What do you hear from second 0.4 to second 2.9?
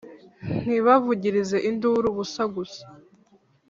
Ntibavugirize induru ubusa gusa